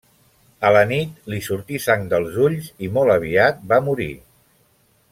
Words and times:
A 0.69 0.69
la 0.75 0.81
nit, 0.91 1.11
li 1.33 1.41
sortí 1.49 1.81
sang 1.85 2.07
dels 2.15 2.41
ulls, 2.47 2.73
i 2.87 2.91
molt 2.99 3.17
aviat 3.19 3.63
va 3.75 3.83
morir. 3.91 4.13